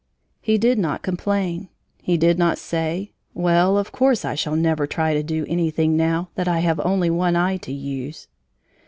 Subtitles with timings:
[0.39, 1.69] He did not complain,
[2.01, 6.29] he did not say: "Well, of course, I shall never try to do anything now
[6.33, 8.27] that I have only one eye to use."